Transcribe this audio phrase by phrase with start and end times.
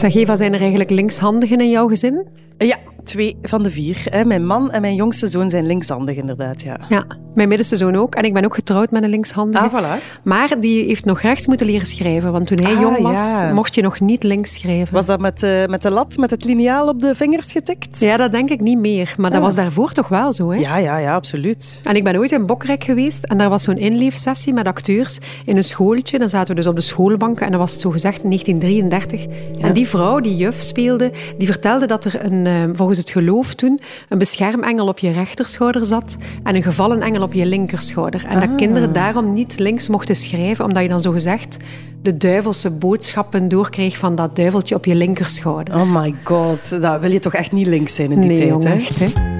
[0.00, 2.26] Zeg Eva, zijn er eigenlijk linkshandigen in jouw gezin?
[2.58, 4.02] Ja, twee van de vier.
[4.04, 4.24] Hè.
[4.24, 6.62] Mijn man en mijn jongste zoon zijn linkshandig, inderdaad.
[6.62, 6.80] Ja.
[6.88, 7.04] Ja,
[7.34, 8.14] mijn middenste zoon ook.
[8.14, 9.64] En ik ben ook getrouwd met een linkshandige.
[9.68, 10.02] Ah, voilà.
[10.24, 12.32] Maar die heeft nog rechts moeten leren schrijven.
[12.32, 13.52] Want toen hij Ah, jong was, ja.
[13.52, 14.94] mocht je nog niet links schrijven.
[14.94, 18.00] Was dat met, eh, met de lat, met het liniaal op de vingers getikt?
[18.00, 19.14] Ja, dat denk ik niet meer.
[19.16, 19.44] Maar dat Ah.
[19.46, 20.56] was daarvoor toch wel zo, hè?
[20.58, 21.80] ja, ja, ja, absoluut.
[21.82, 25.56] En ik ben ooit in Bokrijk geweest en daar was zo'n inleefsessie met acteurs in
[25.56, 26.18] een schooltje.
[26.18, 29.26] Dan zaten we dus op de schoolbanken en dat was zo gezegd 1933.
[29.60, 32.52] En die vrouw die juf speelde, die vertelde dat er een, eh,
[32.94, 37.32] volgens het geloof toen een beschermengel op je rechterschouder zat en een gevallen engel op
[37.32, 38.24] je linkerschouder.
[38.26, 41.56] En dat kinderen daarom niet links mochten schrijven, omdat je dan zo gezegd
[42.02, 45.74] de duivelse boodschappen doorkreeg van dat duiveltje op je linkerschouder.
[45.74, 48.48] Oh my god, dat wil je toch echt niet links zijn in die nee, tijd,
[48.48, 48.74] jong, hè?
[48.74, 49.38] echt, hè?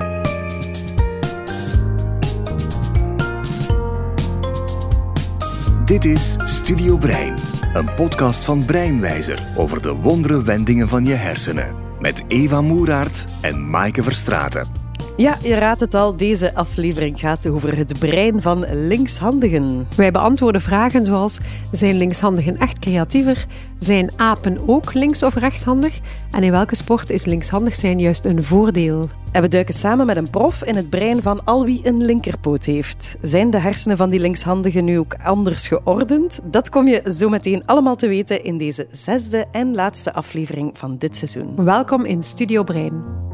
[5.85, 7.35] Dit is Studio Brein,
[7.75, 11.80] een podcast van Breinwijzer over de wondere wendingen van je hersenen.
[12.01, 14.80] Met Eva Moeraert en Maaike Verstraeten.
[15.17, 19.89] Ja, je raadt het al, deze aflevering gaat over het brein van linkshandigen.
[19.97, 21.39] Wij beantwoorden vragen zoals:
[21.73, 23.47] zijn linkshandigen echt creatiever?
[23.79, 26.01] Zijn apen ook links- of rechtshandig?
[26.31, 29.09] En in welke sport is linkshandig zijn juist een voordeel?
[29.33, 32.65] En we duiken samen met een prof in het brein van al wie een linkerpoot
[32.65, 33.17] heeft.
[33.23, 36.41] Zijn de hersenen van die linkshandigen nu ook anders geordend?
[36.45, 40.97] Dat kom je zo meteen allemaal te weten in deze zesde en laatste aflevering van
[40.99, 41.65] dit seizoen.
[41.65, 43.30] Welkom in Studio Brein.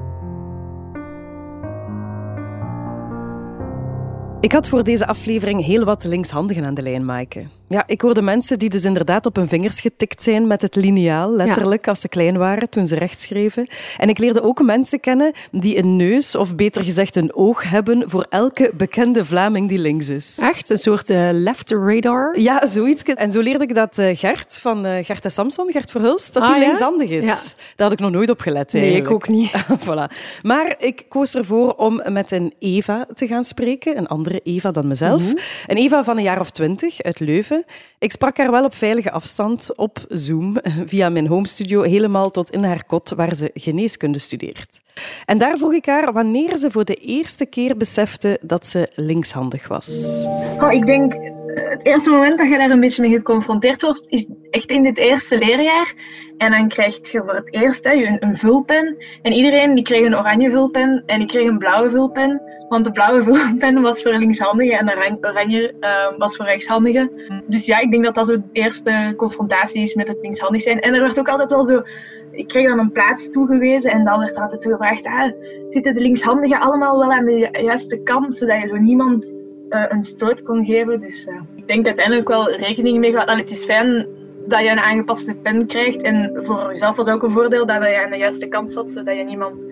[4.46, 7.46] Ik had voor deze aflevering heel wat linkshandigen aan de lijn, Maaike.
[7.68, 11.36] Ja, ik hoorde mensen die dus inderdaad op hun vingers getikt zijn met het liniaal,
[11.36, 13.66] letterlijk, als ze klein waren, toen ze rechts schreven.
[13.98, 18.10] En ik leerde ook mensen kennen die een neus, of beter gezegd een oog hebben
[18.10, 20.38] voor elke bekende Vlaming die links is.
[20.38, 22.40] Echt een soort eh, left radar?
[22.40, 23.02] Ja, zoiets.
[23.02, 26.42] En zo leerde ik dat eh, Gert van eh, Gert en Samson, Gert Verhulst, dat
[26.42, 26.64] Ah, hij ja?
[26.64, 27.24] linkshandig is.
[27.24, 27.36] Ja.
[27.76, 29.50] Daar had ik nog nooit op gelet Nee, ik ook niet.
[29.86, 30.16] voilà.
[30.42, 33.98] Maar ik koos ervoor om met een Eva te gaan spreken.
[33.98, 35.22] Een andere Eva dan mezelf.
[35.22, 35.34] Mhm.
[35.66, 37.55] Een Eva van een jaar of twintig uit Leuven.
[37.98, 40.56] Ik sprak haar wel op veilige afstand op Zoom
[40.86, 44.80] via mijn home studio helemaal tot in haar kot waar ze geneeskunde studeert.
[45.24, 49.68] En daar vroeg ik haar wanneer ze voor de eerste keer besefte dat ze linkshandig
[49.68, 50.24] was.
[50.60, 51.35] Oh, ik denk, eh,
[51.76, 54.98] het eerste moment dat je daar een beetje mee geconfronteerd wordt, is echt in dit
[54.98, 55.94] eerste leerjaar.
[56.38, 58.96] En dan krijg je voor het eerst hè, een, een vulpen.
[59.22, 62.42] En iedereen die kreeg een oranje vulpen en ik kreeg een blauwe vulpen.
[62.68, 67.10] Want de blauwe vulpen was voor linkshandigen en de oran- oranje eh, was voor rechtshandigen.
[67.46, 70.80] Dus ja, ik denk dat dat zo de eerste confrontatie is met het linkshandig zijn.
[70.80, 71.82] En er werd ook altijd wel zo...
[72.30, 75.06] Ik kreeg dan een plaats toegewezen en dan werd er altijd zo gevraagd...
[75.06, 75.32] Ah,
[75.68, 78.36] zitten de linkshandigen allemaal wel aan de ju- juiste kant?
[78.36, 79.34] Zodat je zo niemand
[79.68, 81.00] een stoot kon geven.
[81.00, 83.18] Dus eh, ik denk uiteindelijk wel rekening mee.
[83.18, 84.06] Allee, het is fijn
[84.46, 86.02] dat je een aangepaste pen krijgt.
[86.02, 89.16] En voor jezelf was ook een voordeel dat je aan de juiste kant zat, zodat
[89.16, 89.66] je niemand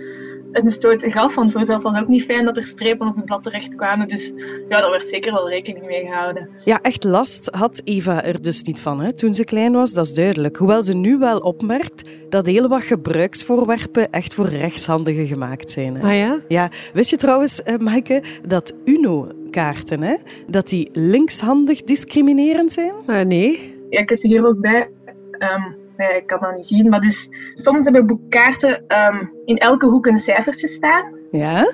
[0.62, 1.34] een stoot gaf.
[1.34, 3.74] Want voor jezelf was het ook niet fijn dat er strepen op het blad terecht
[3.74, 4.08] kwamen.
[4.08, 4.32] Dus
[4.68, 6.48] ja, daar werd zeker wel rekening mee gehouden.
[6.64, 10.06] Ja, echt last had Eva er dus niet van hè, toen ze klein was, dat
[10.06, 10.56] is duidelijk.
[10.56, 15.94] Hoewel ze nu wel opmerkt dat heel wat gebruiksvoorwerpen echt voor rechtshandigen gemaakt zijn.
[15.96, 16.02] Hè.
[16.02, 16.38] Ah ja?
[16.48, 20.16] Ja, wist je trouwens, eh, Maaike, dat UNO-kaarten, hè,
[20.46, 22.92] dat die linkshandig discriminerend zijn?
[23.06, 23.74] Eh, nee.
[23.90, 24.90] Ja, ik heb ze hier ook bij.
[25.30, 26.88] Ehm, ja, ik kan dat niet zien.
[26.88, 31.12] Maar dus, soms hebben boekkaarten ehm, in elke hoek een cijfertje staan.
[31.30, 31.72] Ja?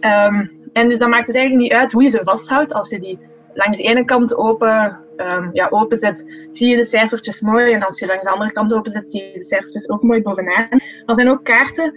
[0.00, 2.72] Ehm, en dus dan maakt het eigenlijk niet uit hoe je ze vasthoudt.
[2.72, 3.18] Als je die
[3.54, 7.72] langs de ene kant open, ehm, ja, openzet, zie je de cijfertjes mooi.
[7.72, 10.68] En als je langs de andere kant openzet, zie je de cijfertjes ook mooi bovenaan.
[11.06, 11.94] Er zijn ook kaarten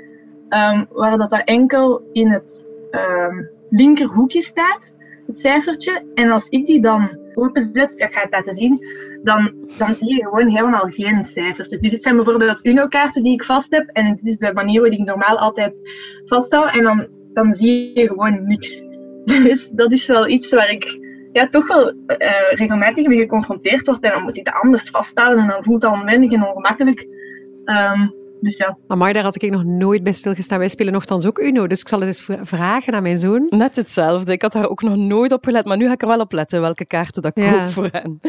[0.89, 2.67] waar dat, dat enkel in het
[3.69, 4.93] linkerhoekje staat,
[5.27, 6.05] het cijfertje.
[6.13, 8.79] En als ik die dan openzet, dat ga ik laten zien,
[9.23, 11.81] dan, dan zie je gewoon helemaal geen cijfertjes.
[11.81, 13.89] Dus dit zijn bijvoorbeeld UNO-kaarten die ik vast heb.
[13.89, 15.81] En dit is de manier waarop ik normaal altijd
[16.25, 16.73] vasthoud.
[16.73, 18.81] En dan, dan zie je gewoon niks.
[19.23, 20.99] Dus dat is wel iets waar ik
[21.31, 24.03] ja, toch wel eh, regelmatig mee geconfronteerd word.
[24.03, 25.43] En dan moet ik het anders vasthouden.
[25.43, 27.07] En dan voelt het onwendig en ongemakkelijk.
[27.65, 28.07] Ehm,
[28.43, 28.77] dus ja.
[28.87, 30.59] Amai, daar had ik nog nooit bij stilgestaan.
[30.59, 33.45] Wij spelen nogthans ook Uno, dus ik zal het eens vra- vragen aan mijn zoon.
[33.49, 34.31] Net hetzelfde.
[34.31, 36.31] Ik had daar ook nog nooit op gelet, maar nu ga ik er wel op
[36.31, 37.51] letten welke kaarten dat ik Ja.
[37.51, 38.19] koop voor hen.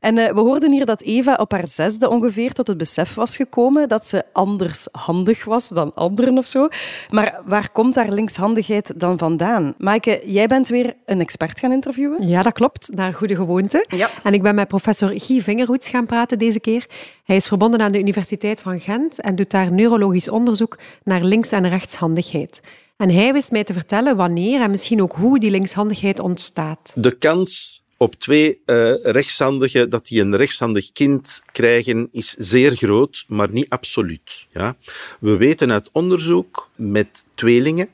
[0.00, 3.36] En eh, we hoorden hier dat Eva op haar zesde ongeveer tot het besef was
[3.36, 6.68] gekomen dat ze anders handig was dan anderen of zo.
[7.10, 9.74] Maar waar komt haar linkshandigheid dan vandaan?
[9.78, 12.28] Maaike, jij bent weer een expert gaan interviewen.
[12.28, 12.90] Ja, dat klopt.
[12.94, 13.84] Naar goede gewoonte.
[13.88, 14.08] Ja.
[14.22, 16.86] En ik ben met professor Guy Vingerhoets gaan praten deze keer.
[17.30, 21.52] Hij is verbonden aan de Universiteit van Gent en doet daar neurologisch onderzoek naar links-
[21.52, 22.60] en rechtshandigheid.
[22.96, 26.92] En hij wist mij te vertellen wanneer en misschien ook hoe die linkshandigheid ontstaat.
[26.96, 33.24] de kans op twee uh, rechtshandigen, dat die een rechtshandig kind krijgen, is zeer groot,
[33.28, 34.46] maar niet absoluut.
[34.52, 34.76] Ja?
[35.20, 37.88] We weten uit onderzoek met tweelingen,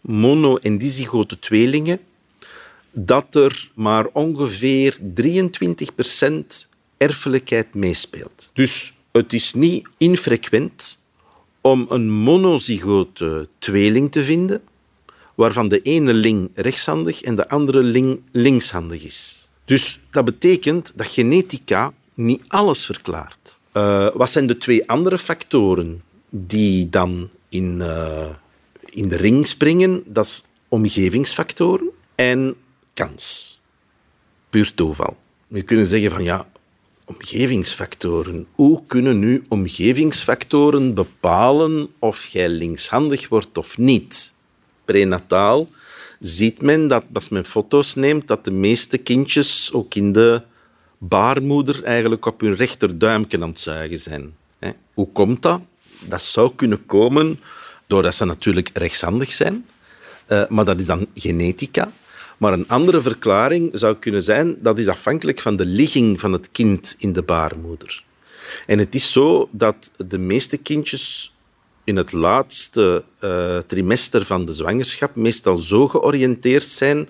[0.00, 2.00] mono- en dizygote tweelingen,
[2.90, 6.68] dat er maar ongeveer 23%
[6.98, 8.50] erfelijkheid meespeelt.
[8.54, 10.98] Dus het is niet infrequent
[11.60, 14.62] om een monozygote tweeling te vinden,
[15.34, 19.48] waarvan de ene ling rechtshandig en de andere ling linkshandig is.
[19.64, 23.60] Dus dat betekent dat genetica niet alles verklaart.
[23.72, 28.28] Uh, wat zijn de twee andere factoren die dan in, uh,
[28.84, 30.02] in de ring springen?
[30.06, 32.54] Dat is omgevingsfactoren en
[32.94, 33.58] kans.
[34.50, 35.16] Puur toeval.
[35.48, 36.48] Je kunt zeggen van ja,
[37.08, 38.46] omgevingsfactoren.
[38.52, 44.32] Hoe kunnen nu omgevingsfactoren bepalen of jij linkshandig wordt of niet?
[44.84, 45.68] Prenataal
[46.20, 50.42] ziet men dat als men foto's neemt, dat de meeste kindjes ook in de
[50.98, 54.34] baarmoeder eigenlijk op hun rechterduimje aan het zuigen zijn.
[54.94, 55.60] Hoe komt dat?
[56.00, 57.40] Dat zou kunnen komen
[57.86, 59.66] doordat ze natuurlijk rechtshandig zijn,
[60.26, 61.92] eh, maar dat is dan genetica.
[62.38, 66.48] Maar een andere verklaring zou kunnen zijn dat is afhankelijk van de ligging van het
[66.52, 68.04] kind in de baarmoeder.
[68.66, 71.34] En het is zo dat de meeste kindjes
[71.84, 77.08] in het laatste uh, trimester van de zwangerschap meestal zo georiënteerd zijn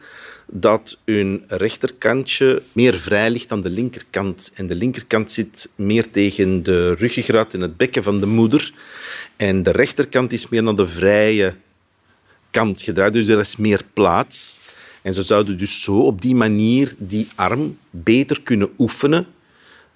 [0.50, 4.50] dat hun rechterkantje meer vrij ligt dan de linkerkant.
[4.54, 8.72] En de linkerkant zit meer tegen de ruggengraat en het bekken van de moeder.
[9.36, 11.54] En de rechterkant is meer naar de vrije
[12.50, 14.60] kant gedraaid, dus er is meer plaats.
[15.02, 19.26] En ze zouden dus zo op die manier die arm beter kunnen oefenen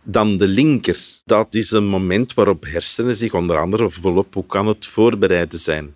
[0.03, 1.01] dan de linker.
[1.25, 5.95] Dat is een moment waarop hersenen zich onder andere volop hoe kan het voorbereiden zijn.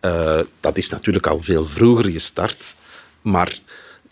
[0.00, 2.76] Uh, dat is natuurlijk al veel vroeger gestart,
[3.22, 3.58] maar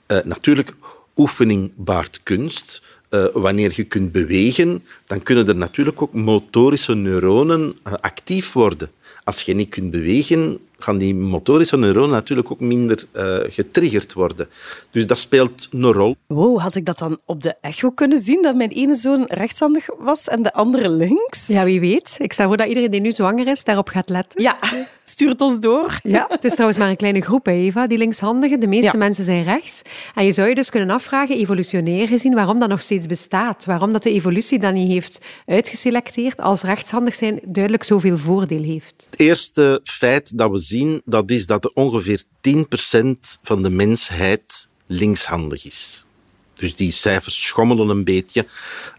[0.08, 0.72] uh, natuurlijk,
[1.16, 2.82] oefening baart kunst.
[3.10, 8.90] Uh, wanneer je kunt bewegen, dan kunnen er natuurlijk ook motorische neuronen actief worden.
[9.24, 14.48] Als je niet kunt bewegen, gaan die motorische neuronen natuurlijk ook minder uh, getriggerd worden.
[14.90, 16.16] Dus dat speelt een rol.
[16.26, 19.88] Wow, had ik dat dan op de echo kunnen zien, dat mijn ene zoon rechtshandig
[19.98, 21.46] was en de andere links?
[21.46, 22.16] Ja, wie weet.
[22.18, 24.42] Ik stel voor dat iedereen die nu zwanger is, daarop gaat letten.
[24.42, 24.58] Ja,
[25.14, 25.98] stuurt ons door.
[26.02, 28.60] Ja, het is trouwens maar een kleine groep, Eva, die linkshandigen.
[28.60, 29.82] De meeste mensen zijn rechts.
[30.14, 33.64] En je zou je dus kunnen afvragen, evolutionair gezien, waarom dat nog steeds bestaat.
[33.64, 39.06] Waarom dat de evolutie dat niet heeft uitgeselecteerd als rechtshandig zijn duidelijk zoveel voordeel heeft.
[39.10, 42.60] Het eerste feit dat we zien dat is dat er ongeveer 10%
[43.42, 46.04] van de mensheid linkshandig is.
[46.54, 48.46] Dus die cijfers schommelen een beetje,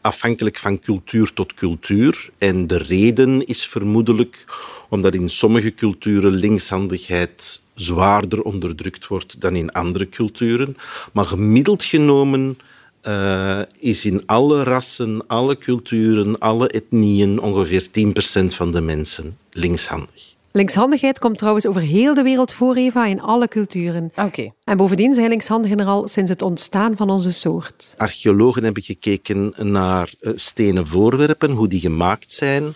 [0.01, 2.29] afhankelijk van cultuur tot cultuur.
[2.37, 4.45] En de reden is vermoedelijk
[4.89, 10.77] omdat in sommige culturen linkshandigheid zwaarder onderdrukt wordt dan in andere culturen.
[11.11, 12.57] Maar gemiddeld genomen
[13.03, 20.34] uh, is in alle rassen, alle culturen, alle etnieën ongeveer 10% van de mensen linkshandig.
[20.55, 24.11] Linkshandigheid komt trouwens over heel de wereld voor, Eva, in alle culturen.
[24.15, 24.51] Oké.
[24.63, 27.95] En bovendien zijn linkshandigen er al sinds het ontstaan van onze soort.
[27.97, 32.73] Archeologen hebben gekeken naar eh, stenen voorwerpen, hoe die gemaakt zijn.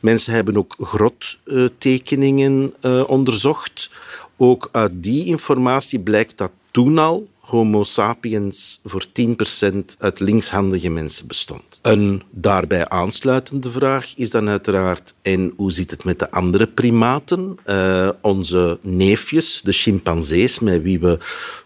[0.00, 3.90] Mensen hebben ook grottekeningen uh, onderzocht.
[4.36, 11.26] Ook uit die informatie blijkt dat toen al Homo sapiens voor 10% uit linkshandige mensen
[11.26, 11.78] bestond.
[11.82, 17.58] Een daarbij aansluitende vraag is dan uiteraard: en hoe zit het met de andere primaten?
[17.66, 21.18] Uh, onze neefjes, de chimpansees, met wie we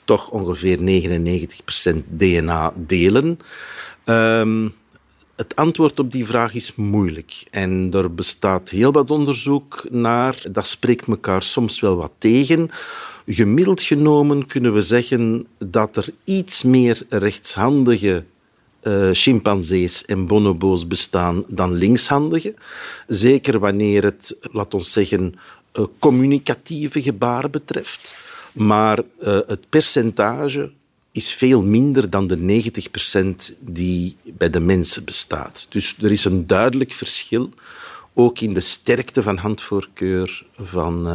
[0.04, 3.38] toch ongeveer 99% DNA delen.
[4.04, 4.74] Um,
[5.36, 7.44] het antwoord op die vraag is moeilijk.
[7.50, 10.42] En er bestaat heel wat onderzoek naar.
[10.50, 12.70] Dat spreekt elkaar soms wel wat tegen.
[13.26, 18.24] Gemiddeld genomen kunnen we zeggen dat er iets meer rechtshandige
[18.82, 22.54] uh, chimpansees en bonobo's bestaan dan linkshandige.
[23.06, 25.34] Zeker wanneer het, laat ons zeggen,
[25.78, 28.14] uh, communicatieve gebaren betreft.
[28.52, 30.70] Maar uh, het percentage
[31.12, 32.62] is veel minder dan de
[33.52, 35.66] 90% die bij de mensen bestaat.
[35.70, 37.50] Dus er is een duidelijk verschil,
[38.14, 41.08] ook in de sterkte van handvoorkeur van,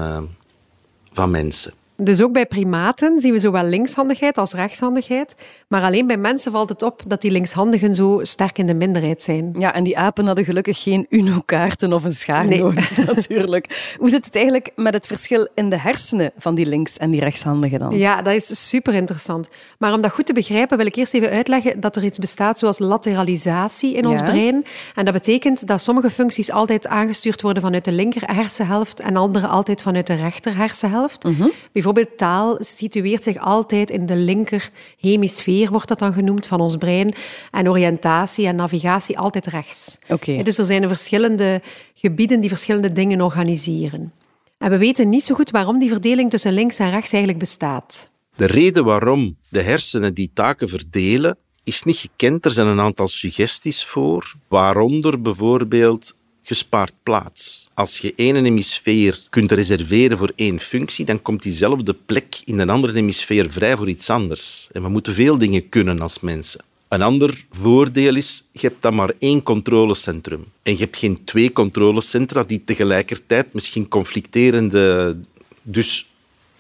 [1.12, 1.74] van mensen.
[1.98, 5.36] Dus ook bij primaten zien we zowel linkshandigheid als rechtshandigheid.
[5.68, 9.22] Maar alleen bij mensen valt het op dat die linkshandigen zo sterk in de minderheid
[9.22, 9.56] zijn.
[9.58, 12.60] Ja, en die apen hadden gelukkig geen Uno-kaarten of een schaar nee.
[12.60, 13.96] nodig, natuurlijk.
[13.98, 17.20] Hoe zit het eigenlijk met het verschil in de hersenen van die links- en die
[17.20, 17.98] rechtshandigen dan?
[17.98, 19.50] Ja, dat is super interessant.
[19.78, 22.60] Maar om dat goed te begrijpen, wil ik eerst even uitleggen dat er iets bestaat
[22.60, 24.66] zoals lateralisatie in ons brein.
[24.96, 29.48] En dat betekent dat sommige functies altijd aangestuurd worden vanuit de linker hersenhelft en andere
[29.48, 31.24] altijd vanuit de rechter hersenhelft.
[31.24, 34.70] Mm Bijvoorbeeld taal situeert zich altijd in de linker
[35.00, 37.14] hemisfeer hemisphere wordt dat dan genoemd, van ons brein.
[37.52, 39.98] En oriëntatie en navigatie altijd rechts.
[40.08, 40.44] Oké.
[40.44, 41.62] Dus er zijn verschillende
[41.94, 44.14] gebieden die verschillende dingen organiseren.
[44.58, 48.10] En we weten niet zo goed waarom die verdeling tussen links en rechts eigenlijk bestaat.
[48.36, 52.46] De reden waarom de hersenen die taken verdelen, is niet gekend.
[52.46, 56.16] Er zijn een aantal suggesties voor, waaronder bijvoorbeeld
[56.48, 57.70] gespaard plaats.
[57.74, 62.70] Als je één hemisfeer kunt reserveren voor één functie, dan komt diezelfde plek in een
[62.70, 64.68] andere hemisfeer vrij voor iets anders.
[64.72, 66.64] En we moeten veel dingen kunnen als mensen.
[66.88, 70.46] Een ander voordeel is, je hebt dan maar één controlecentrum.
[70.64, 75.18] En je hebt geen twee controlecentra die tegelijkertijd misschien conflicterende...
[75.64, 76.08] Dus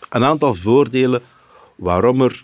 [0.10, 1.22] een aantal voordelen
[1.75, 2.44] waarom er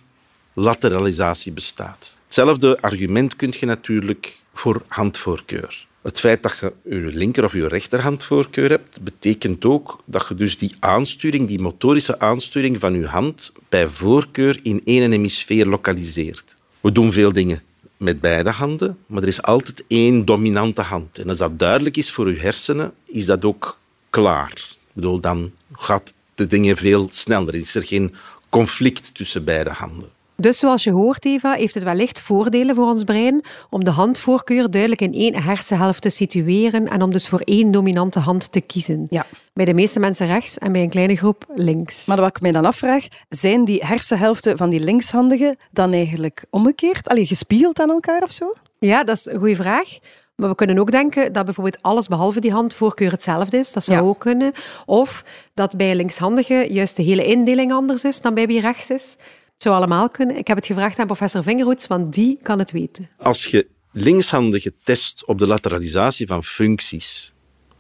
[0.54, 2.18] lateralisatie bestaat.
[2.26, 5.88] Hetzelfde argument kun je natuurlijk voor handvoorkeur.
[6.04, 10.58] Het feit dat je je linker of je rechterhandvoorkeur hebt, betekent ook dat je dus
[10.58, 16.56] die aansturing, die motorische aansturing van je hand, bij voorkeur in één hemisfeer lokaliseert.
[16.82, 17.64] We doen veel dingen
[17.98, 21.18] met beide handen, maar er is altijd één dominante hand.
[21.18, 23.78] En als dat duidelijk is voor je hersenen, is dat ook
[24.10, 24.52] klaar.
[24.52, 27.56] Ik bedoel, dan gaat de dingen veel sneller.
[27.56, 28.14] Is er geen
[28.50, 30.10] conflict tussen beide handen.
[30.36, 34.72] Dus zoals je hoort, Eva, heeft het wellicht voordelen voor ons brein om de handvoorkeur
[34.72, 39.08] duidelijk in één hersenhelft te situeren en om dus voor één dominante hand te kiezen.
[39.10, 39.26] Ja.
[39.54, 42.06] Bij de meeste mensen rechts en bij een kleine groep links.
[42.06, 47.08] Maar wat ik mij dan afvraag, zijn die hersenhelften van die linkshandigen dan eigenlijk omgekeerd?
[47.08, 48.54] Allee, gespiegeld aan elkaar of zo?
[48.80, 49.98] Ja, dat is een goede vraag.
[50.36, 53.74] Maar we kunnen ook denken dat bijvoorbeeld alles behalve die handvoorkeur hetzelfde is.
[53.74, 54.06] Dat zou Ja.
[54.08, 54.54] ook kunnen.
[54.86, 55.24] Of
[55.54, 59.18] dat bij linkshandigen juist de hele indeling anders is dan bij wie rechts is.
[59.64, 60.38] Zou allemaal kunnen.
[60.38, 63.10] Ik heb het gevraagd aan professor Vingerhoets, want die kan het weten.
[63.18, 67.34] Als je linkshandigen test op de lateralisatie van functies,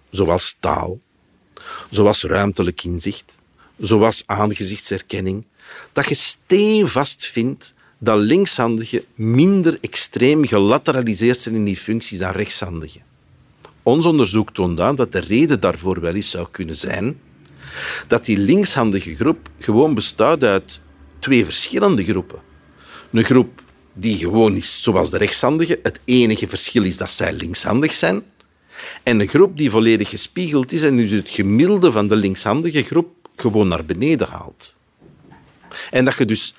[0.09, 0.99] zoals taal,
[1.89, 3.41] zoals ruimtelijk inzicht,
[3.77, 5.45] zoals aangezichtsherkenning,
[5.93, 13.01] dat je steenvast vindt dat linkshandigen minder extreem gelateraliseerd zijn in die functies dan rechtshandigen.
[13.81, 17.19] Ons onderzoek toont aan dat de reden daarvoor wel eens zou kunnen zijn
[18.07, 20.81] dat die linkshandige groep gewoon bestaat uit
[21.23, 22.41] twee verschillende groepen.
[23.11, 23.61] Een groep
[23.93, 25.79] die gewoon is zoals de rechtshandigen.
[25.83, 28.23] Het enige verschil is dat zij linkshandig zijn.
[29.03, 33.09] En een groep die volledig gespiegeld is en dus het gemiddelde van de linkshandige groep
[33.35, 34.77] gewoon naar beneden haalt.
[35.91, 36.55] En dat je dus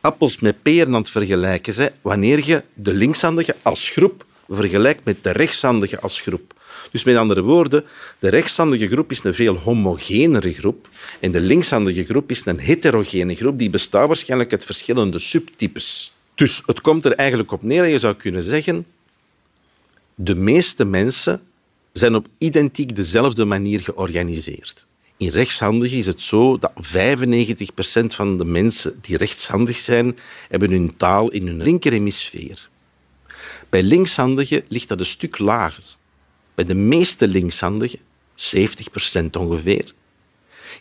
[0.00, 5.30] appels met peren aan het vergelijken wanneer je de linkshandige als groep vergelijkt met de
[5.30, 6.54] rechtshandige als groep.
[6.90, 7.84] Dus met andere woorden,
[8.18, 10.88] de rechtshandige groep is een veel homogenere groep
[11.20, 16.12] en de linkshandige groep is een heterogene groep die bestaat waarschijnlijk uit verschillende subtypes.
[16.34, 18.86] Dus het komt er eigenlijk op neer dat je zou kunnen zeggen
[20.14, 21.40] de meeste mensen
[21.92, 24.86] zijn op identiek dezelfde manier georganiseerd.
[25.16, 26.78] In rechtshandigen is het zo dat 95%
[28.06, 32.68] van de mensen die rechtshandig zijn, hebben hun taal in hun linkerhemisfeer.
[33.68, 35.96] Bij linkshandigen ligt dat een stuk lager.
[36.54, 37.98] Bij de meeste linkshandigen,
[38.34, 39.94] 70% ongeveer,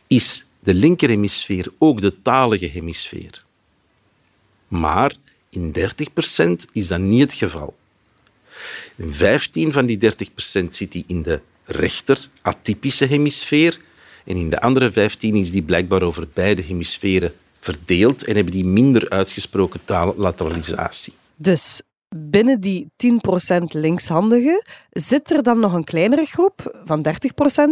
[0.07, 3.43] is de linkerhemisfeer ook de talige hemisfeer.
[4.67, 5.15] Maar
[5.49, 7.75] in 30% is dat niet het geval.
[8.95, 13.77] In 15 van die 30% zit die in de rechter atypische hemisfeer
[14.25, 18.65] en in de andere 15 is die blijkbaar over beide hemisferen verdeeld en hebben die
[18.65, 21.13] minder uitgesproken tallateralisatie.
[21.35, 21.81] Dus
[22.15, 23.07] binnen die 10%
[23.67, 27.11] linkshandigen zit er dan nog een kleinere groep, van 30%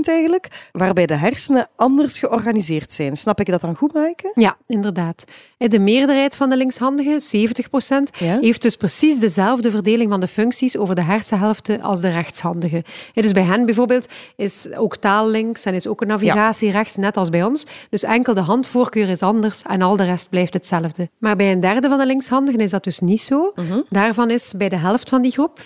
[0.04, 3.16] eigenlijk, waarbij de hersenen anders georganiseerd zijn.
[3.18, 4.32] Snap ik dat dan goed, Maaike?
[4.36, 5.24] Ja, inderdaad.
[5.58, 8.38] De meerderheid van de linkshandigen, 70%, Ja.
[8.40, 12.84] heeft dus precies dezelfde verdeling van de functies over de hersenhelften als de rechtshandigen.
[13.13, 17.18] Dus bij hen bijvoorbeeld is ook taal links en is ook een navigatie rechts, net
[17.18, 17.66] als bij ons.
[17.90, 21.10] Dus enkel de handvoorkeur is anders en al de rest blijft hetzelfde.
[21.18, 23.54] Maar bij een derde van de linkshandigen is dat dus niet zo.
[23.90, 25.66] Daarvan is bij de helft van die groep, 15%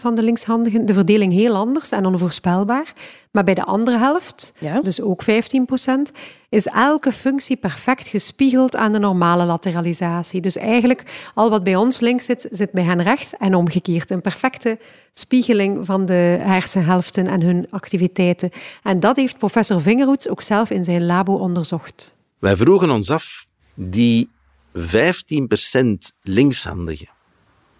[0.00, 2.92] van de linkshandigen, de verdeling heel anders en onvoorspelbaar.
[3.30, 4.80] Maar bij de andere helft, Ja.
[4.80, 6.12] dus ook 15%,
[6.48, 10.40] is elke functie perfect gespiegeld aan de normale lateralisatie.
[10.40, 14.10] Dus eigenlijk, al wat bij ons links zit, zit bij hen rechts en omgekeerd.
[14.10, 14.78] Een perfecte
[15.12, 18.50] spiegeling van de hersenhelften en hun activiteiten.
[18.82, 22.16] En dat heeft professor Vingerhoets ook zelf in zijn labo onderzocht.
[22.38, 24.30] Wij vroegen ons af, die
[24.78, 27.08] 15% linkshandigen,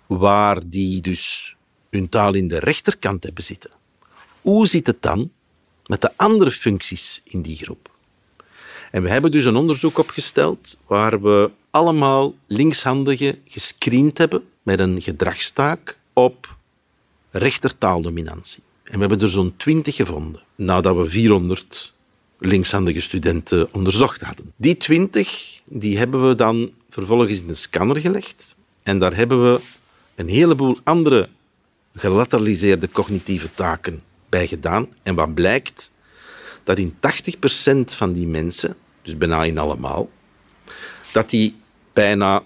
[0.08, 1.56] waar die dus
[1.90, 3.70] hun taal in de rechterkant hebben zitten,
[4.40, 5.30] hoe zit het dan
[5.86, 7.90] met de andere functies in die groep?
[8.90, 15.02] En we hebben dus een onderzoek opgesteld waar we allemaal linkshandigen gescreend hebben met een
[15.02, 16.56] gedragstaak op
[17.30, 18.62] rechtertaaldominantie.
[18.84, 21.92] En we hebben er zo'n 20 gevonden, nadat we 400
[22.38, 24.52] linkshandige studenten onderzocht hadden.
[24.56, 28.56] Die 20 die hebben we dan vervolgens in de scanner gelegd.
[28.82, 29.60] En daar hebben we
[30.18, 31.28] een heleboel andere
[31.94, 34.88] gelateraliseerde cognitieve taken bij gedaan.
[35.02, 35.92] En wat blijkt?
[36.62, 36.96] Dat in 80%
[37.84, 40.10] van die mensen, dus bijna in allemaal,
[41.12, 41.56] dat die
[41.92, 42.42] bijna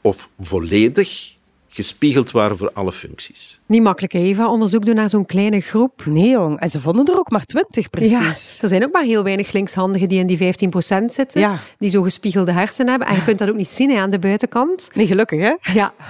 [0.00, 1.36] of volledig
[1.74, 3.60] gespiegeld waren voor alle functies.
[3.66, 4.48] Niet makkelijk, Eva.
[4.48, 6.02] Onderzoek doen naar zo'n kleine groep.
[6.06, 6.60] Nee, jong.
[6.60, 8.56] En ze vonden er ook maar twintig, precies.
[8.56, 11.58] Ja, er zijn ook maar heel weinig linkshandigen die in die 15% zitten, Ja.
[11.78, 13.08] die zo gespiegelde hersenen hebben.
[13.08, 14.90] En je kunt dat ook niet zien hè, aan de buitenkant.
[14.94, 15.72] Nee, gelukkig, hè?
[15.72, 15.92] Ja,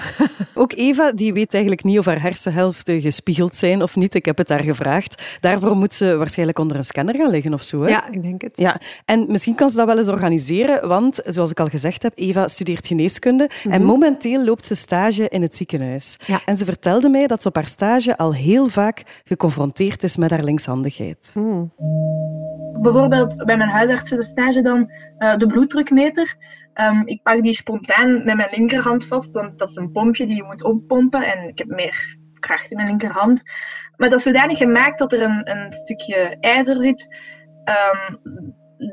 [0.56, 4.14] Ook Eva die weet eigenlijk niet of haar hersenhelften gespiegeld zijn of niet.
[4.14, 5.22] Ik heb het haar gevraagd.
[5.40, 7.82] Daarvoor moet ze waarschijnlijk onder een scanner gaan liggen of zo.
[7.82, 7.88] Hè?
[7.88, 8.58] ja ik denk het.
[8.58, 12.12] Ja, en misschien kan ze dat wel eens organiseren, want zoals ik al gezegd heb,
[12.14, 16.16] Eva studeert geneeskunde en momenteel loopt ze stage in het ziekenhuis.
[16.26, 16.40] Ja.
[16.44, 20.30] En ze vertelde mij dat ze op haar stage al heel vaak geconfronteerd is met
[20.30, 21.32] haar linkshandigheid.
[22.84, 26.36] bijvoorbeeld bij mijn huisartsen de stage dan eh, de bloeddrukmeter.
[26.72, 30.36] Ehm, ik pak die spontaan met mijn linkerhand vast, want dat is een pompje die
[30.36, 33.42] je moet oppompen en ik heb meer kracht in mijn linkerhand.
[33.96, 37.16] Maar dat is zodanig gemaakt dat er een, een stukje ijzer zit
[37.64, 38.14] ehm,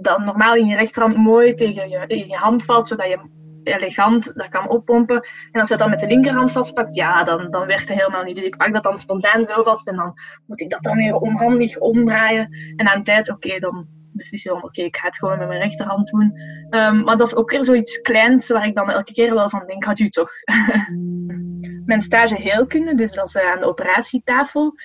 [0.01, 3.19] dat normaal in je rechterhand mooi tegen je, in je hand valt, zodat je
[3.63, 5.27] elegant dat kan oppompen.
[5.51, 8.23] En als je dat dan met de linkerhand vastpakt, ja, dan, dan werkt het helemaal
[8.23, 8.35] niet.
[8.35, 10.13] Dus ik pak dat dan spontaan zo vast en dan
[10.45, 12.55] moet ik dat dan weer onhandig omdraaien.
[12.75, 15.59] En aan tijd, oké, dan beslis je dan, oké, ik ga het gewoon met mijn
[15.59, 16.33] rechterhand doen.
[16.69, 19.63] Ehm, maar dat is ook weer zoiets kleins waar ik dan elke keer wel van
[19.65, 20.31] denk, had u toch.
[21.85, 24.75] mijn stage heelkunde, dus dat is eh, aan de operatietafel.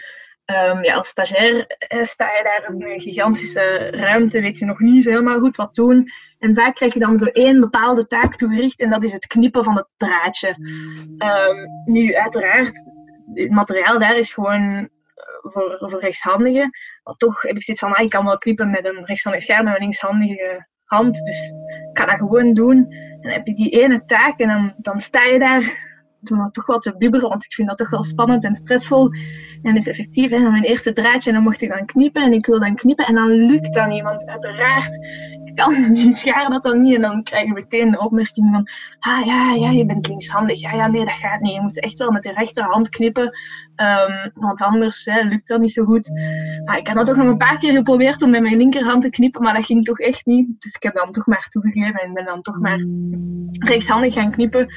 [0.46, 4.78] Ehm, ja, als stagiair eh, sta je daar in een gigantische ruimte, weet je nog
[4.78, 6.08] niet helemaal goed wat doen.
[6.38, 9.64] En vaak krijg je dan zo één bepaalde taak toegericht en dat is het knippen
[9.64, 10.56] van het draadje.
[11.18, 12.84] Ehm, nu, uiteraard,
[13.34, 14.88] het materiaal daar is gewoon
[15.42, 16.70] voor, voor rechtshandigen.
[17.02, 19.66] Maar toch heb ik zoiets van, ah, ik kan wel knippen met een rechtshandig scherm
[19.66, 21.24] en een linkshandige hand.
[21.24, 21.48] Dus
[21.88, 22.86] ik kan dat gewoon doen.
[22.88, 25.85] En dan heb je die ene taak en dan, dan sta je daar
[26.26, 29.10] toen dan toch wel te bibberen, want ik vind dat toch wel spannend en stressvol.
[29.62, 32.46] En dus effectief, hè, mijn eerste draadje, en dan mocht ik dan knippen en ik
[32.46, 34.98] wil dan knippen en dan lukt dat niet, want uiteraard
[35.44, 39.52] ik kan dat dan niet en dan krijg je meteen de opmerking van ah ja,
[39.52, 42.22] ja, je bent linkshandig, ja, ja, nee, dat gaat niet, je moet echt wel met
[42.22, 43.32] de rechterhand knippen,
[43.76, 46.10] Ehm, want anders lukt dat niet zo goed.
[46.64, 49.10] Maar ik heb dat ook nog een paar keer geprobeerd om met mijn linkerhand te
[49.10, 50.46] knippen, maar dat ging toch echt niet.
[50.58, 52.86] Dus ik heb dan toch maar toegegeven en ben dan toch maar
[53.58, 54.74] rechtshandig gaan knippen.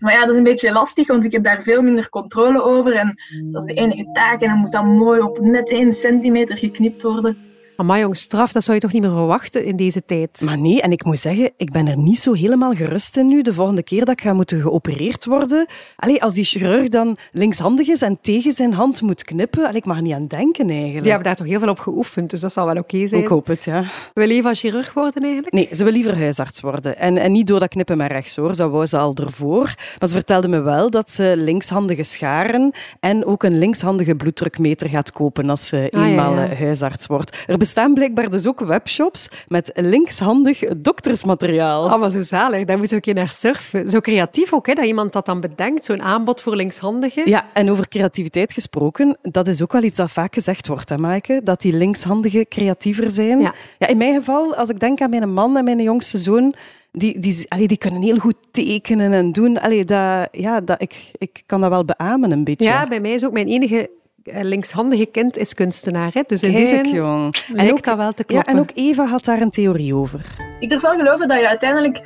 [0.00, 2.94] Maar ja, dat is een beetje lastig, want ik heb daar veel minder controle over.
[2.94, 3.14] En
[3.50, 4.40] dat is de enige taak.
[4.40, 7.49] En dan moet dat mooi op net 1 centimeter geknipt worden.
[7.84, 10.40] Maar jong, straf, dat zou je toch niet meer verwachten in deze tijd?
[10.44, 13.42] Maar nee, en ik moet zeggen, ik ben er niet zo helemaal gerust in nu.
[13.42, 15.66] De volgende keer dat ik ga moeten geopereerd worden.
[15.96, 19.84] Allee, als die chirurg dan linkshandig is en tegen zijn hand moet knippen, allee, ik
[19.84, 21.00] mag niet aan denken eigenlijk.
[21.02, 23.20] Die hebben daar toch heel veel op geoefend, dus dat zal wel oké zijn.
[23.20, 23.84] ik hoop het, ja.
[24.14, 25.52] Wil Eva chirurg worden eigenlijk?
[25.54, 26.96] Nee, ze wil liever huisarts worden.
[26.96, 29.74] En, en niet door dat knippen met rechts hoor, dat wou ze al ervoor.
[29.98, 35.12] Maar ze vertelde me wel dat ze linkshandige scharen en ook een linkshandige bloeddrukmeter gaat
[35.12, 36.48] kopen als ze Ah, eenmaal ja.
[36.48, 37.44] eh, huisarts wordt.
[37.46, 41.84] Er bestaan blijkbaar dus ook webshops met linkshandig doktersmateriaal.
[41.84, 42.64] Oh, maar zo zalig.
[42.64, 43.88] Daar moet je ook in naar surfen.
[43.88, 45.84] Zo creatief ook, hè, dat iemand dat dan bedenkt.
[45.84, 47.28] Zo'n aanbod voor linkshandigen.
[47.28, 50.98] Ja, en over creativiteit gesproken, dat is ook wel iets dat vaak gezegd wordt, hè,
[50.98, 51.40] Maaike?
[51.44, 53.40] Dat die linkshandigen creatiever zijn.
[53.40, 53.54] Ja.
[53.78, 56.54] in mijn geval, als ik denk aan mijn man en mijn jongste zoon,
[56.92, 59.60] die, die, allee, die kunnen heel goed tekenen en doen.
[59.60, 62.64] Allee, dat, ja, dat, ik, ik kan dat wel beamen een beetje.
[62.64, 63.90] Ja, bij mij is ook mijn enige
[64.24, 66.10] linkshandige kind is kunstenaar.
[66.12, 66.22] Hè?
[66.26, 67.36] Dus in die Kijk, zin jong.
[67.48, 68.52] lijkt dat wel te Ja, kloppen.
[68.54, 70.20] en ook Eva had daar een theorie over.
[70.60, 72.00] Ik durf wel geloven dat je uiteindelijk,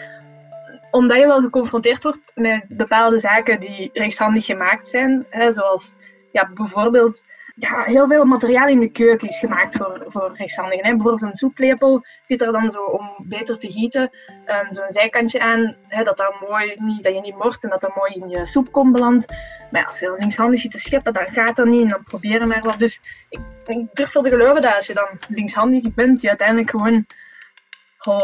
[0.90, 5.94] omdat je wel geconfronteerd wordt met bepaalde zaken die rechtshandig gemaakt zijn, hè, zoals
[6.32, 7.22] ja, bijvoorbeeld
[7.54, 10.84] ja, heel veel materiaal in de keuken is gemaakt voor, voor rechtshandigen.
[10.84, 10.90] Hè.
[10.90, 14.10] Bijvoorbeeld een soeplepel zit er dan zo om beter te gieten,
[14.44, 17.80] eh, zo'n zijkantje aan, hè, dat, dat, mooi niet, dat je niet mort en dat
[17.80, 19.32] dat mooi in je soepkom belandt.
[19.70, 22.04] Maar ja, als je dan linkshandig zit te scheppen, dan gaat dat niet en dan
[22.04, 22.78] proberen maar wat.
[22.78, 26.70] Dus ik, ik durf wel te geloven dat als je dan linkshandig bent, je uiteindelijk
[26.70, 27.06] gewoon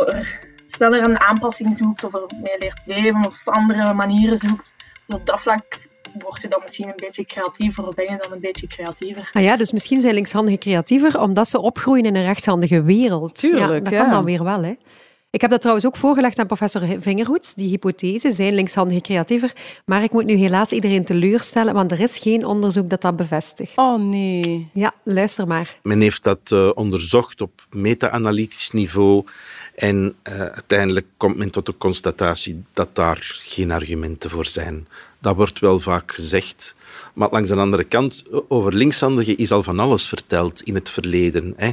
[0.06, 4.74] er sneller een aanpassing zoekt of er mee leert leven of andere manieren zoekt.
[5.06, 5.64] Dus op dat vlak
[6.18, 9.31] word je dan misschien een beetje creatiever of ben je dan een beetje creatiever.
[9.33, 13.35] Ah ja, dus misschien zijn linkshandigen creatiever omdat ze opgroeien in een rechtshandige wereld.
[13.35, 14.03] Tuurlijk, ja, dat ja.
[14.03, 14.75] kan dan weer wel, hè.
[15.33, 19.53] Ik heb dat trouwens ook voorgelegd aan professor Vingerhoets, die hypothese, zijn linkshandigen creatiever.
[19.85, 23.77] Maar ik moet nu helaas iedereen teleurstellen, want er is geen onderzoek dat dat bevestigt.
[23.77, 24.70] Oh nee.
[24.73, 25.79] Ja, luister maar.
[25.83, 29.25] Men heeft dat eh, onderzocht op meta-analytisch niveau
[29.80, 34.88] en eh, uiteindelijk komt men tot de constatatie dat daar geen argumenten voor zijn.
[35.18, 36.74] Dat wordt wel vaak gezegd.
[37.14, 41.54] Maar langs de andere kant, over linkshandigen is al van alles verteld in het verleden.
[41.56, 41.70] Hè.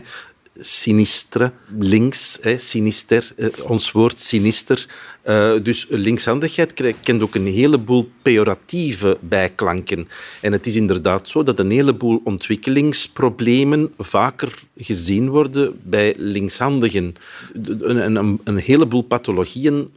[0.61, 4.85] Sinistre, links, sinister, eh, ons woord sinister.
[5.27, 10.07] Uh, dus linkshandigheid kent ook een heleboel pejoratieve bijklanken.
[10.41, 17.15] En het is inderdaad zo dat een heleboel ontwikkelingsproblemen vaker gezien worden bij linkshandigen.
[17.53, 19.89] Een, een, een heleboel pathologieën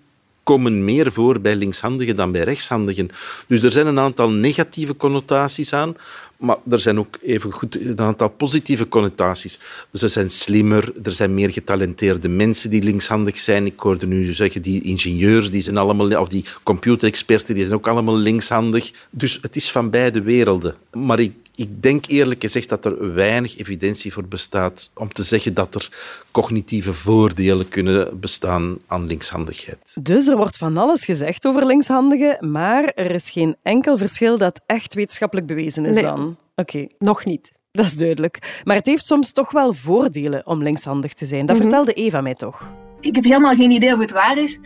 [0.43, 3.11] komen meer voor bij linkshandigen dan bij rechtshandigen.
[3.47, 5.97] Dus er zijn een aantal negatieve connotaties aan,
[6.37, 9.59] maar er zijn ook even goed een aantal positieve connotaties.
[9.91, 13.67] Dus zijn slimmer, er zijn meer getalenteerde mensen die linkshandig zijn.
[13.67, 17.89] Ik hoorde nu zeggen, die ingenieurs, die zijn allemaal, of die computerexperten, die zijn ook
[17.89, 18.93] allemaal linkshandig.
[19.11, 20.75] Dus het is van beide werelden.
[20.93, 25.55] Maar ik ik denk eerlijk gezegd dat er weinig evidentie voor bestaat om te zeggen
[25.55, 25.89] dat er
[26.31, 29.97] cognitieve voordelen kunnen bestaan aan linkshandigheid.
[30.03, 34.61] Dus er wordt van alles gezegd over linkshandigen, maar er is geen enkel verschil dat
[34.67, 36.05] echt wetenschappelijk bewezen is nee.
[36.05, 36.37] dan?
[36.55, 36.87] Oké.
[36.99, 37.51] Nog niet.
[37.73, 38.61] Dat is duidelijk.
[38.65, 41.47] Maar het heeft soms toch wel voordelen om linkshandig te zijn.
[41.47, 41.65] Dat Mhm.
[41.65, 42.71] vertelde Eva mij toch.
[43.01, 44.59] Ik heb helemaal geen idee of het waar is,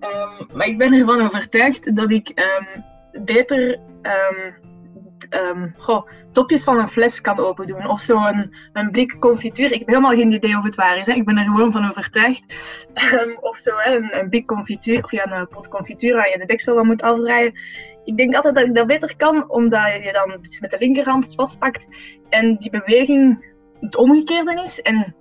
[0.00, 2.80] ehm, maar ik ben ervan overtuigd dat ik ehm,
[3.24, 4.52] beter ehm,
[5.30, 7.88] ehm, goh, topjes van een fles kan open doen.
[7.88, 9.72] Of zo een, een blik confituur.
[9.72, 11.06] Ik heb helemaal geen idee of het waar is.
[11.06, 11.12] Hè.
[11.12, 12.44] Ik ben er gewoon van overtuigd.
[12.94, 16.46] Ehm, of zo een, een blik confituur, of ja, een pot confituur waar je de
[16.46, 17.54] deksel van moet afdraaien.
[18.04, 21.34] Ik denk altijd dat ik dat beter kan, omdat je dan dus met de linkerhand
[21.34, 21.86] vastpakt
[22.28, 23.48] en die beweging
[23.80, 24.80] het omgekeerde is.
[24.80, 25.14] En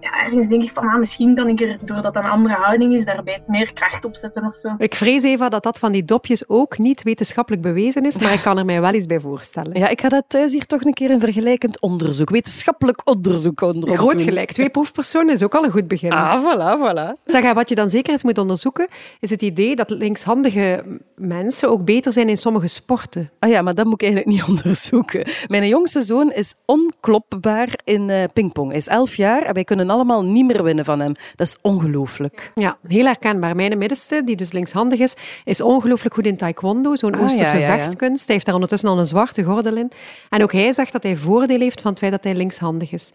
[0.00, 2.94] ja, ergens denk ik van, ah, misschien kan ik er, doordat dat een andere houding
[2.94, 4.74] is, daarbij meer kracht op zetten of zo.
[4.78, 8.40] Ik vrees, Eva, dat dat van die dopjes ook niet wetenschappelijk bewezen is, maar ik
[8.40, 9.78] kan er mij wel iets bij voorstellen.
[9.78, 13.94] Ja, ik ga dat thuis hier toch een keer een vergelijkend onderzoek, wetenschappelijk onderzoek onder
[13.94, 14.20] Groot doen.
[14.20, 14.52] gelijk.
[14.52, 16.12] Twee proefpersonen is ook al een goed begin.
[16.12, 17.22] Ah, voilà, voilà.
[17.24, 18.88] Zeg, wat je dan zeker eens moet onderzoeken,
[19.20, 20.84] is het idee dat linkshandige
[21.14, 23.30] mensen ook beter zijn in sommige sporten.
[23.38, 25.26] Ah ja, maar dat moet ik eigenlijk niet onderzoeken.
[25.46, 28.68] Mijn jongste zoon is onklopbaar in eh, pingpong.
[28.68, 31.12] Hij is elf jaar en wij kunnen allemaal niet meer winnen van hem.
[31.36, 32.52] Dat is ongelooflijk.
[32.54, 33.56] Ja, heel herkenbaar.
[33.56, 37.66] Mijn middenste, die dus linkshandig is, is ongelooflijk goed in taekwondo, zo'n Ah, Oosterse ja,
[37.66, 37.78] ja, ja.
[37.78, 38.24] vechtkunst.
[38.24, 39.90] Hij heeft daar ondertussen al een zwarte gordel in.
[40.28, 43.12] En ook hij zegt dat hij voordeel heeft van het feit dat hij linkshandig is.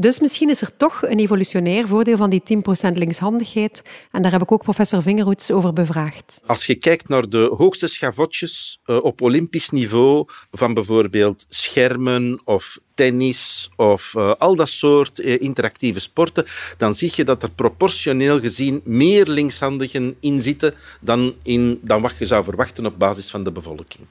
[0.00, 2.42] Dus misschien is er toch een evolutionair voordeel van die
[2.90, 3.82] 10% linkshandigheid.
[4.10, 6.40] En daar heb ik ook professor Vingerhoets over bevraagd.
[6.46, 12.78] Als je kijkt naar de hoogste schavotjes eh, op olympisch niveau van bijvoorbeeld schermen of
[12.94, 16.44] tennis of eh, al dat soort eh, interactieve sporten,
[16.76, 22.18] dan zie je dat er proportioneel gezien meer linkshandigen in zitten dan, in, dan wat
[22.18, 24.06] je zou verwachten op basis van de bevolking.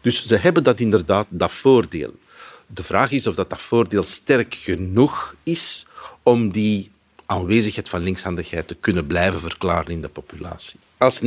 [0.00, 2.14] Dus ze hebben dat inderdaad, dat voordeel.
[2.66, 5.86] De vraag is of dat, dat voordeel sterk genoeg is
[6.22, 6.90] om die
[7.26, 10.80] aanwezigheid van linkshandigheid te kunnen blijven verklaren in de populatie.
[10.98, 11.26] Als 90%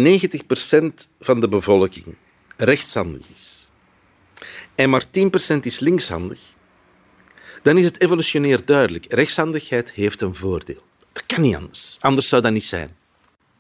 [1.20, 2.16] van de bevolking
[2.58, 3.68] rechtshandig is
[4.76, 5.10] en maar 10%
[5.62, 6.40] is linkshandig,
[7.62, 9.14] dan is het evolutionair duidelijk.
[9.14, 10.84] Rechtshandigheid heeft een voordeel.
[11.12, 11.98] Dat kan niet anders.
[12.00, 12.96] Anders zou dat niet zijn.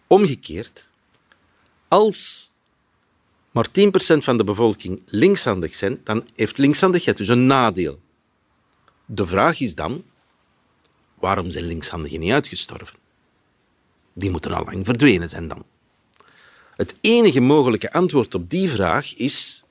[0.08, 0.92] Omgekeerd,
[1.88, 2.47] als
[3.58, 8.00] maar 10% van de bevolking linkshandig zijn, dan heeft linkshandigheid dus een nadeel.
[9.06, 10.04] De vraag is dan,
[11.15, 12.98] waarom zijn linkshandigen niet uitgestorven?
[14.13, 15.63] Die moeten al lang verdwenen zijn dan.
[16.76, 19.63] Het enige mogelijke antwoord op die vraag is,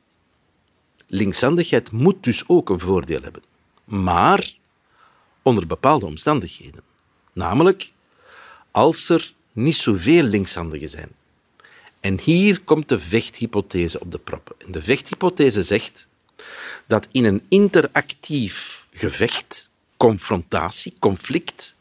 [1.07, 3.42] linkshandigheid moet dus ook een voordeel hebben.
[3.85, 4.55] Maar
[5.42, 6.83] onder bepaalde omstandigheden.
[7.33, 7.92] Namelijk
[8.70, 11.11] als er niet zoveel linkshandigen zijn.
[12.07, 14.55] En hier komt de vechthypothese op de proppen.
[14.66, 16.09] En de vechthypothese zegt
[16.87, 21.77] dat in een interactief gevecht, confrontatie, conflict,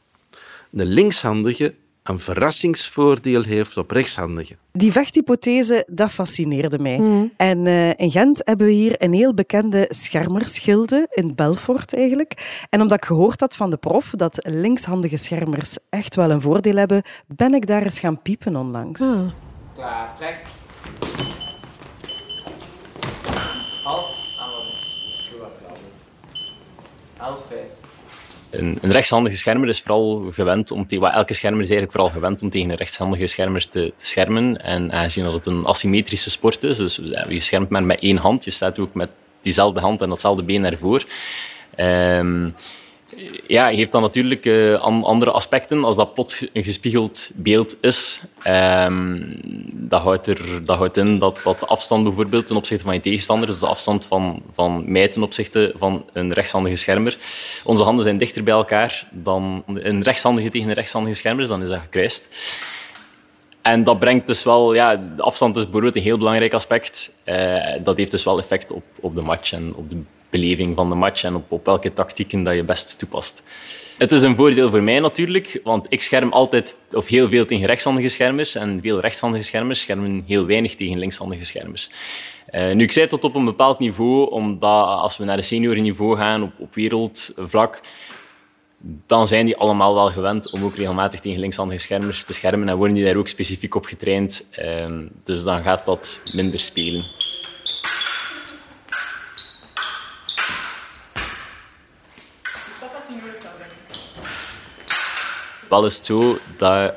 [0.70, 4.58] de linkshandige een verrassingsvoordeel heeft op rechtshandigen.
[4.72, 7.30] Die vechthypothese, dat fascineerde mij.
[7.38, 12.66] En eh, in Gent hebben we hier een heel bekende schermerschilde, in Belfort eigenlijk.
[12.70, 16.76] En omdat ik gehoord had van de prof dat linkshandige schermers echt wel een voordeel
[16.76, 19.02] hebben, ben ik daar eens gaan piepen onlangs.
[19.76, 20.44] Klaar, trek.
[23.84, 24.24] Half.
[27.18, 27.68] Half vijf.
[28.50, 32.42] Een, een rechtshandige schermer is vooral gewend om well, elke schermer is eigenlijk vooral gewend
[32.42, 34.62] om tegen een rechtshandige schermer te, te schermen.
[34.64, 38.44] En aangezien dat het een asymmetrische sport is, dus je schermt maar met één hand,
[38.44, 39.10] je staat ook met
[39.42, 41.06] diezelfde hand en datzelfde been ervoor.
[41.76, 42.50] Ehm,
[43.48, 45.84] ja, geeft dan natuurlijk eh, an- andere aspecten.
[45.84, 49.22] Als dat plots een gespiegeld beeld is, ehm,
[49.72, 53.02] dat, houdt er, dat houdt in dat, dat de afstand bijvoorbeeld ten opzichte van je
[53.02, 57.18] tegenstander, dus de afstand van, van mij ten opzichte van een rechtshandige schermer,
[57.64, 61.70] onze handen zijn dichter bij elkaar dan een rechtshandige tegen een rechtshandige schermer, dan is
[61.70, 62.30] dat gekruist.
[63.62, 67.12] En dat brengt dus wel, ja, de afstand is bijvoorbeeld een heel belangrijk aspect.
[67.24, 70.04] Eh, dat heeft dus wel effect op, op de match en op de
[70.38, 73.44] beleving van de match en op, welke tactieken dat je best toepast.
[73.98, 77.66] Het is een voordeel voor mij natuurlijk, want ik scherm altijd of heel veel tegen
[77.66, 81.90] rechtshandige schermers en veel rechtshandige schermers schermen heel weinig tegen linkshandige schermers.
[82.52, 86.18] Uh, nu, ik zei tot op een bepaald niveau, omdat als we naar de seniorniveau
[86.18, 87.82] gaan op, op wereldvlak,
[89.08, 92.78] dan zijn die allemaal wel gewend om ook regelmatig tegen linkshandige schermers te schermen en
[92.78, 94.48] worden die daar ook specifiek op getraind.
[94.60, 94.86] Uh,
[95.24, 97.04] dus dan gaat dat minder spelen.
[105.76, 106.02] Wel is
[106.58, 106.94] dat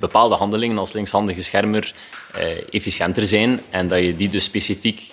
[0.00, 1.94] bepaalde handelingen als linkshandige schermer
[2.34, 5.12] eh, efficiënter zijn en dat je die dus specifiek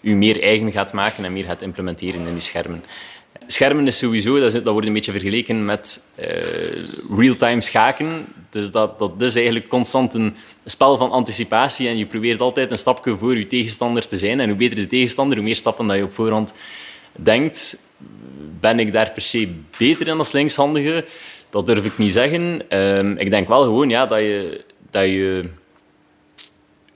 [0.00, 2.84] u meer eigen gaat maken en meer gaat implementeren in je schermen.
[3.46, 6.26] Schermen is sowieso, dat, dat wordt een beetje vergeleken met uh,
[7.16, 8.26] real-time schaken.
[8.50, 12.78] Dus dat, dat is eigenlijk constant een spel van anticipatie en je probeert altijd een
[12.78, 14.40] stapje voor je tegenstander te zijn.
[14.40, 16.54] En hoe beter de tegenstander, hoe meer stappen dat je op voorhand
[17.12, 17.78] denkt.
[18.60, 21.04] Ben ik daar per se beter in als linkshandige?
[21.54, 22.62] Dat durf ik niet zeggen.
[22.68, 25.50] Uh, ik denk wel gewoon ja, dat, je, dat je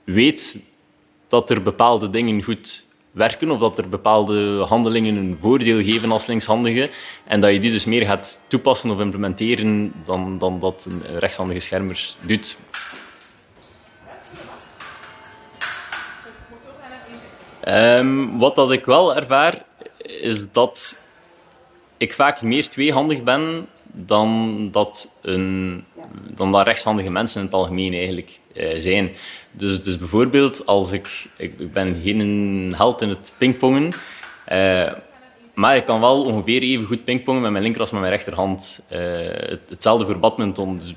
[0.03, 0.59] weet
[1.27, 6.25] dat er bepaalde dingen goed werken of dat er bepaalde handelingen een voordeel geven als
[6.25, 6.89] linkshandige
[7.25, 11.59] en dat je die dus meer gaat toepassen of implementeren dan, dan dat een rechtshandige
[11.59, 12.57] schermer doet.
[17.67, 19.63] Um, wat dat ik wel ervaar,
[20.21, 20.97] is dat
[21.97, 25.83] ik vaak meer tweehandig ben dan dat, een,
[26.35, 29.11] dan dat rechtshandige mensen in het algemeen eigenlijk uh, zijn.
[29.51, 33.91] Dus, dus bijvoorbeeld, als ik, ik ben geen held in het pingpongen,
[34.51, 34.91] uh,
[35.53, 38.85] maar ik kan wel ongeveer even goed pingpongen met mijn linker als met mijn rechterhand.
[38.91, 38.99] Uh,
[39.69, 40.75] hetzelfde voor badminton.
[40.77, 40.89] Dus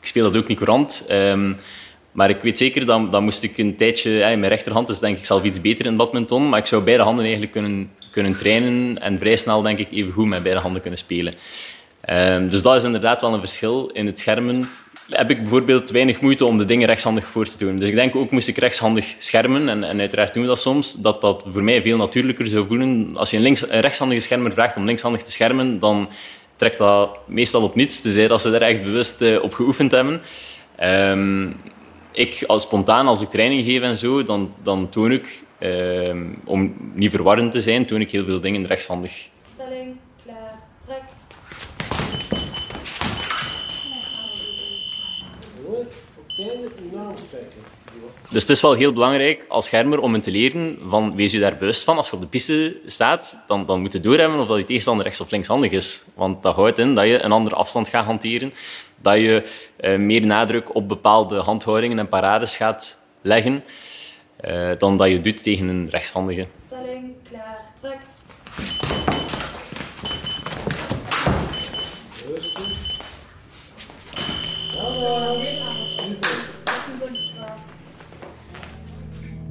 [0.00, 1.06] ik speel dat ook niet courant.
[1.10, 1.56] Um,
[2.12, 4.10] maar ik weet zeker, dat, dat moest ik een tijdje...
[4.10, 7.02] Ja, mijn rechterhand is denk ik zelf iets beter in badminton, maar ik zou beide
[7.02, 10.80] handen eigenlijk kunnen, kunnen trainen en vrij snel denk ik even goed met beide handen
[10.80, 11.34] kunnen spelen.
[12.10, 13.90] Um, dus dat is inderdaad wel een verschil.
[13.92, 14.68] In het schermen
[15.10, 17.76] heb ik bijvoorbeeld weinig moeite om de dingen rechtshandig voor te doen.
[17.76, 20.94] Dus ik denk ook, moest ik rechtshandig schermen, en, en uiteraard doen we dat soms,
[20.94, 23.10] dat dat voor mij veel natuurlijker zou voelen.
[23.14, 26.08] Als je een, rechtshandige schermer vraagt om linkshandig te schermen, dan
[26.56, 30.20] trekt dat meestal op niets, tenzij dat ze daar echt bewust uh, op geoefend hebben.
[30.82, 31.56] Um,
[32.12, 36.76] ik, als spontaan, als ik training geef en zo, dan, dan toon ik, um, om
[36.94, 39.28] niet verwarrend te zijn, toon ik heel veel dingen rechtshandig.
[39.54, 41.02] Stelling, klaar, trek.
[48.30, 51.56] Dus het is wel heel belangrijk als schermer om te leren van wees je daar
[51.56, 51.96] bewust van.
[51.96, 55.04] Als je op de piste staat, dan, dan moet je doorhebben of dat je tegenstander
[55.04, 56.04] rechts of linkshandig is.
[56.14, 58.52] Want dat houdt in dat je een andere afstand gaat hanteren.
[59.00, 59.42] Dat je
[59.80, 63.64] uh, meer nadruk op bepaalde handhoudingen en parades gaat leggen
[64.78, 66.46] dan dat je doet tegen een rechtshandige.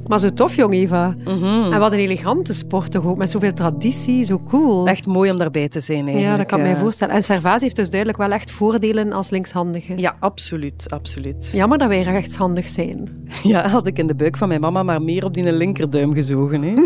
[0.07, 1.15] Maar zo tof, jong Eva.
[1.71, 4.87] En wat een elegante sport toch ook, met zoveel traditie, zo cool.
[4.87, 6.29] Echt mooi om daarbij te zijn eigenlijk.
[6.29, 7.13] Ja, dat kan ik mij voorstellen.
[7.15, 9.97] En Servaas heeft dus duidelijk wel echt voordelen als linkshandige.
[9.97, 11.51] Ja, absoluut, absoluut.
[11.53, 13.09] Jammer dat wij rechtshandig zijn.
[13.43, 16.61] Ja, had ik in de buik van mijn mama maar meer op die linkerduim gezogen.
[16.61, 16.73] Hè?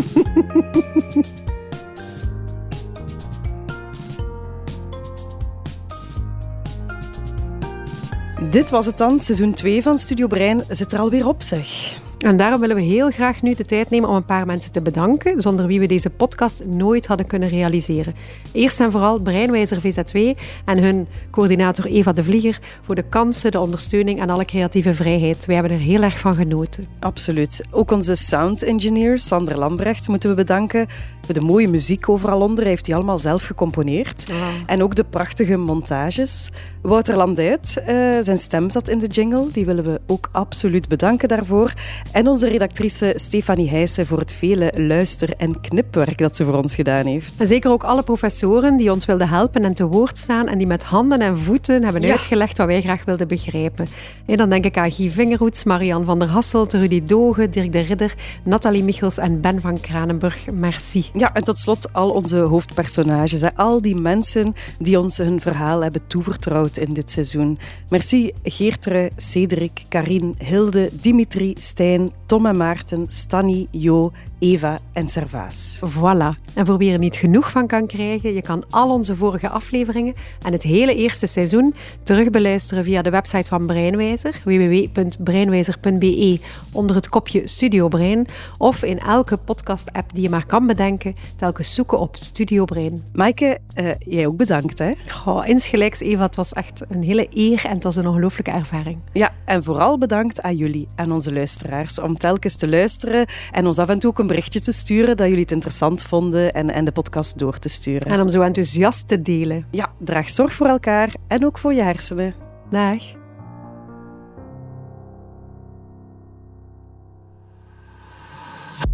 [8.50, 9.20] Dit was het dan.
[9.20, 11.98] Seizoen 2 van Studio Brein zit er alweer op, zeg.
[12.20, 14.82] En daarom willen we heel graag nu de tijd nemen om een paar mensen te
[14.82, 18.14] bedanken, zonder wie we deze podcast nooit hadden kunnen realiseren.
[18.52, 23.60] Eerst en vooral Breinwijzer VZ2 en hun coördinator Eva de Vlieger voor de kansen, de
[23.60, 25.46] ondersteuning en alle creatieve vrijheid.
[25.46, 26.86] Wij hebben er heel erg van genoten.
[26.98, 27.60] Absoluut.
[27.70, 30.86] Ook onze sound engineer Sander Lambrecht moeten we bedanken
[31.24, 32.58] voor de mooie muziek overal onder.
[32.58, 34.28] Hij heeft die allemaal zelf gecomponeerd.
[34.28, 34.38] Wow.
[34.66, 36.50] En ook de prachtige montages.
[36.82, 37.86] Wouter Landuit, uh,
[38.20, 39.46] zijn stem zat in de jingle.
[39.52, 41.72] Die willen we ook absoluut bedanken daarvoor.
[42.12, 46.74] En onze redactrice Stefanie Heijsen voor het vele luister- en knipwerk dat ze voor ons
[46.74, 47.40] gedaan heeft.
[47.40, 50.66] En zeker ook alle professoren die ons wilden helpen en te woord staan en die
[50.66, 52.10] met handen en voeten hebben Ja.
[52.10, 53.86] uitgelegd wat wij graag wilden begrijpen.
[54.26, 57.80] En dan denk ik aan Guy Vingerhoets, Marian van der Hasselt, Rudy Dogen, Dirk de
[57.80, 60.50] Ridder, Nathalie Michels en Ben van Kranenburg.
[60.52, 61.04] Merci.
[61.12, 63.40] Ja, en tot slot al onze hoofdpersonages.
[63.40, 63.54] Hè.
[63.54, 67.58] Al die mensen die ons hun verhaal hebben toevertrouwd in dit seizoen.
[67.88, 75.80] Merci Geertrui, Cedric, Karin, Hilde, Dimitri, Stijn, Tom en Maarten, Stanny, Jo, Eva en Servaas.
[75.84, 76.48] Voilà.
[76.54, 80.14] En voor wie er niet genoeg van kan krijgen, je kan al onze vorige afleveringen
[80.44, 86.40] en het hele eerste seizoen terugbeluisteren via de website van Breinwijzer, www.breinwijzer.be,
[86.72, 88.26] onder het kopje Studio Brein,
[88.58, 93.02] of in elke podcast-app die je maar kan bedenken, telkens zoeken op Studio Brein.
[93.12, 94.92] Maaike, uh, jij ook bedankt, hè?
[95.08, 96.22] Goh, insgelijks, Eva.
[96.22, 98.98] Het was echt een hele eer en het was een ongelooflijke ervaring.
[99.12, 103.78] Ja, en vooral bedankt aan jullie, aan onze luisteraars, om telkens te luisteren en ons
[103.78, 106.84] af en toe ook een berichtje te sturen dat jullie het interessant vonden en, en
[106.84, 108.10] de podcast door te sturen.
[108.10, 109.66] En om zo enthousiast te delen.
[109.70, 112.34] Ja, draag zorg voor elkaar en ook voor je hersenen.
[112.70, 113.18] Dag.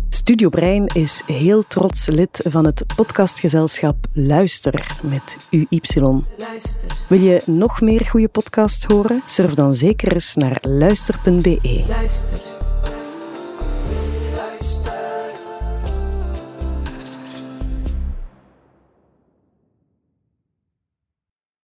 [0.08, 5.80] Studio Brein is heel trots lid van het podcastgezelschap Luister met UY.
[6.36, 6.80] Luister.
[7.08, 9.22] Wil je nog meer goede podcasts horen?
[9.26, 11.84] Surf dan zeker eens naar luister.be.
[11.88, 12.55] Luister.